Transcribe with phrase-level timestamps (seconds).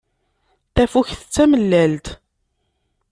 [0.75, 2.07] Tafukt d tamellalt.